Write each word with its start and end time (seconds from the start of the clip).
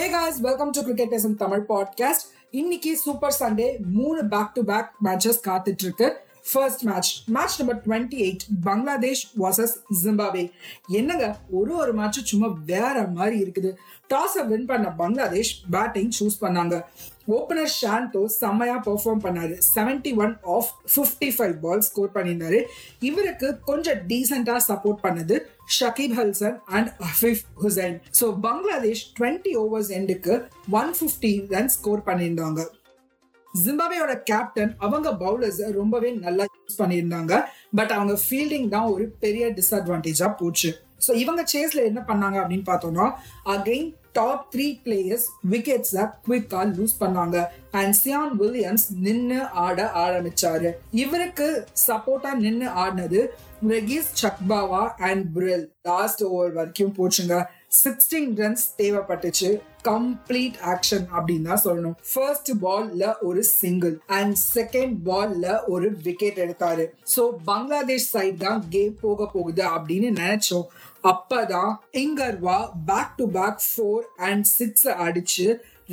Hey 0.00 0.10
guys 0.10 0.38
welcome 0.40 0.70
to 0.70 0.80
cricket 0.80 1.10
பேசும் 1.10 1.34
Tamil 1.36 1.64
podcast 1.68 2.22
இன்னைக்கு 2.50 2.90
super 2.96 3.34
Sunday 3.40 3.66
மூணு 3.92 4.20
பேக் 4.28 4.54
டு 4.54 4.62
பேக் 4.64 4.88
மேட்சஸ் 5.04 5.40
காத்துட்டு 5.48 5.84
இருக்கு 5.84 6.06
first 6.52 6.82
match 6.88 7.10
match 7.36 7.56
number 7.60 7.80
twenty 7.86 8.18
eight 8.26 8.44
Bangladesh 8.66 9.24
versus 9.42 9.74
Zimbabwe 10.02 10.44
என்னங்க? 10.98 11.26
ஒரு 11.60 11.72
ஒரு 11.82 11.94
மேட்சும் 12.00 12.28
சும்மா 12.32 12.50
வேற 12.72 13.06
மாதிரி 13.18 13.38
இருக்குது. 13.44 13.70
டாஸை 14.12 14.42
வின் 14.50 14.68
பண்ண 14.70 14.88
பங்களாதேஷ் 15.00 15.52
பேட்டிங் 15.76 16.12
சூஸ் 16.18 16.42
பண்ணாங்க. 16.44 16.76
ஓப்பனர் 17.36 17.72
ஷாண்டோ 17.80 18.22
செம்மையா 18.38 18.76
பெர்ஃபார்ம் 18.86 19.22
பண்ணாரு. 19.24 19.54
Seventy 19.74 20.12
one 20.22 20.34
off 20.56 20.70
fifty 20.94 21.28
five 21.36 21.54
ball 21.64 21.84
score 21.88 22.14
பண்ணியிருந்தாரு. 22.16 22.60
இவருக்கு 23.10 23.48
கொஞ்சம் 23.70 24.00
டீசெண்டா 24.10 24.56
சப்போர்ட் 24.70 25.00
பண்ணது 25.06 25.38
Shakib 25.78 26.16
Al Hasan 26.20 26.56
and 26.78 26.90
Afif 27.06 27.44
Hossain 27.62 27.96
so 28.20 28.26
Bangladesh 28.48 29.04
twenty 29.18 29.54
overs 29.62 29.92
எண்டுக்கு 30.00 30.36
ஒன் 30.80 30.92
ஃபிஃப்டி 30.98 31.32
ரன் 31.54 31.72
ஸ்கோர் 31.76 32.06
பண்ணியிருந்தாங்க. 32.10 32.60
ஜிம்பாபேயோட 33.54 34.14
கேப்டன் 34.30 34.72
அவங்க 34.78 35.10
பவுலர்ஸ் 35.24 35.62
ரொம்பவே 35.78 36.10
நல்லா 36.26 36.44
யூஸ் 36.58 36.80
பண்ணியிருந்தாங்க. 36.82 37.32
பட் 37.78 37.94
அவங்க 37.96 38.16
ஃபீல்டிங் 38.24 38.68
தான் 38.68 38.90
ஒரு 38.94 39.06
பெரிய 39.24 39.46
டிஸ்அட்வான்டேஜா 39.58 40.28
போச்சு. 40.42 40.70
ஸோ 41.06 41.10
இவங்க 41.14 41.42
சேஸ்ல 41.54 41.82
என்ன 41.90 42.00
பண்ணாங்க 42.10 42.38
அப்படின்னு 42.42 42.66
பார்த்தோம்னா 42.70 43.06
again 43.54 43.88
top 44.18 44.46
three 44.52 44.66
players 44.84 45.26
wickets 45.52 46.04
குவிக்கா 46.26 46.60
lose 46.76 46.94
பண்ணாங்க. 47.02 47.36
அண்ட் 47.80 47.94
சியான் 48.00 48.32
வில்லியம்ஸ் 48.40 48.86
நின்று 49.06 49.38
ஆட 49.64 49.78
ஆரம்பிச்சாரு. 50.04 50.70
இவருக்கு 51.04 51.46
சப்போர்ட்டா 51.86 52.32
நின்று 52.44 52.68
ஆடினது 52.84 53.20
Regis 53.72 54.10
Chakabva 54.22 54.82
and 55.08 55.24
Burl 55.36 55.64
last 55.88 56.22
over 56.32 56.52
வரைக்கும் 56.58 56.94
போச்சுங்க. 56.98 57.36
சிக்ஸ்டீன் 57.70 58.30
ரன்ஸ் 58.40 58.64
தேவைப்பட்டுச்சு. 58.78 59.48
கம்ப்ளீட் 59.88 60.56
ஆக்ஷன் 60.72 61.04
அப்படின்னு 61.16 61.46
தான் 61.50 61.62
சொல்லணும். 61.64 61.94
ஃபர்ஸ்ட் 62.12 62.50
பால்ல 62.62 63.04
ஒரு 63.20 63.42
சிங்கிள் 63.44 63.94
அண்ட் 64.06 64.36
செகண்ட் 64.54 64.96
பால்ல 65.08 65.46
ஒரு 65.66 65.88
விக்கெட் 66.02 66.40
எடுத்தாரு. 66.44 66.86
ஸோ 67.16 67.24
பங்களாதேஷ் 67.44 68.08
சைட் 68.14 68.38
தான் 68.38 68.64
கேம் 68.68 68.96
போக 69.00 69.26
போகுது 69.26 69.64
அப்படின்னு 69.76 70.10
நினைச்சோம். 70.22 70.66
அப்பதான் 71.12 71.72
Ngarava 72.04 72.58
back 72.86 73.16
to 73.16 73.26
back 73.38 73.62
four 73.68 74.02
and 74.16 74.44
six 74.44 74.88
அடிச்சு 75.06 75.46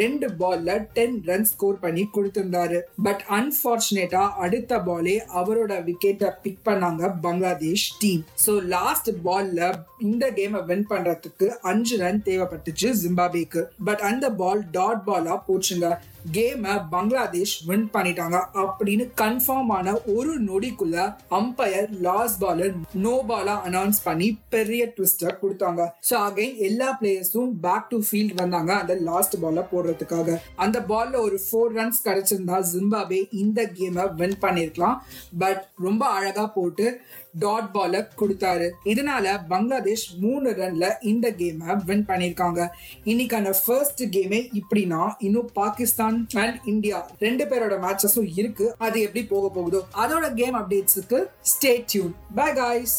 ரெண்டு 0.00 0.26
பால்ல 0.40 0.76
டென் 0.96 1.16
ரன் 1.28 1.48
ஸ்கோர் 1.50 1.82
பண்ணி 1.84 2.04
கொடுத்திருந்தாரு. 2.16 2.78
பட் 3.06 3.22
அன்பார்ச்சுனேட்டா 3.38 4.22
அடுத்த 4.44 4.78
பாலே 4.88 5.16
அவரோட 5.40 5.72
விக்கெட்டை 5.88 6.30
பிக் 6.44 6.64
பண்ணாங்க 6.68 7.12
பங்களாதேஷ் 7.26 7.88
டீம் 8.04 8.24
ஸோ 8.46 8.54
லாஸ்ட் 8.76 9.10
பால்ல 9.26 9.72
இந்த 10.08 10.24
கேமை 10.38 10.62
வின் 10.70 10.88
பண்றதுக்கு 10.94 11.46
அஞ்சு 11.72 11.94
ரன் 12.04 12.24
தேவைப்பட்டுச்சு 12.30 12.90
ஜிம்பாபேக்கு 13.02 13.62
பட் 13.88 14.02
அந்த 14.10 14.26
பால் 14.40 14.64
டாட் 14.78 15.04
பாலா 15.06 15.36
போச்சுங்க. 15.46 15.88
கேமை 16.34 16.74
பங்களாதேஷ் 16.92 17.54
வின் 17.68 17.88
பண்ணிட்டாங்க 17.94 18.36
அப்படின்னு 18.60 19.04
கன்ஃபார்ம் 19.22 19.70
ஆன 19.76 19.94
ஒரு 20.14 20.32
நொடிக்குள்ள 20.46 20.96
அம்பையர் 21.38 21.90
லாஸ்ட் 22.06 22.38
பாலர் 22.44 22.72
நோ 23.06 23.14
பாலா 23.30 23.54
அனௌன்ஸ் 23.68 24.00
பண்ணி 24.06 24.28
பெரிய 24.54 24.82
ட்விஸ்டர் 24.96 25.38
கொடுத்தாங்க. 25.42 25.82
ஸோ 26.08 26.14
அகைன் 26.28 26.54
எல்லா 26.68 26.88
பிளேயர்ஸும் 27.00 27.52
பேக் 27.66 27.90
டு 27.90 27.98
ஃபீல்ட் 28.06 28.34
வந்தாங்க. 28.42 28.72
அந்த 28.82 28.96
லாஸ்ட் 29.10 29.36
பால 29.42 29.66
போடுறதுக்காக. 29.84 30.38
அந்த 30.56 30.80
பால்ல 30.88 31.16
ஒரு 31.26 31.40
ஃபோர் 31.46 31.74
ரன்ஸ் 31.78 32.04
கிடைச்சிருந்தா 32.04 32.58
ஜிம்பாபே 32.72 33.20
இந்த 33.30 33.62
கேமை 33.78 34.14
வின் 34.14 34.38
பண்ணிருக்கலாம். 34.40 34.96
பட் 35.38 35.62
ரொம்ப 35.86 36.06
அழகா 36.06 36.46
போட்டு 36.46 37.00
டாட் 37.38 37.72
பால 37.72 38.00
கொடுத்தாரு. 38.20 38.70
இதனால 38.84 39.26
பங்களாதேஷ் 39.48 40.06
மூணு 40.18 40.50
ரன்ல 40.50 40.92
இந்த 41.00 41.30
கேமை 41.30 41.84
வின் 41.84 42.04
பண்ணிருக்காங்க. 42.08 42.68
இன்னைக்கான 43.04 43.54
ஃபர்ஸ்ட் 43.64 44.02
கேமே 44.16 44.40
இப்படின்னா 44.60 45.02
இன்னும் 45.18 45.50
பாகிஸ்தான் 45.52 46.28
அண்ட் 46.42 46.60
இந்தியா 46.72 47.10
ரெண்டு 47.18 47.44
பேரோட 47.44 47.76
மேட்சஸும் 47.86 48.30
இருக்கு. 48.40 48.74
அது 48.78 49.00
எப்படி 49.06 49.24
போக 49.32 49.48
போகுதோ 49.56 49.82
அதோட 50.04 50.34
கேம் 50.40 50.58
அப்டேட்ஸுக்கு 50.60 51.20
ஸ்டே 51.52 51.74
டியூன் 51.92 52.14
பை 52.34 52.52
காய்ஸ் 52.52 52.96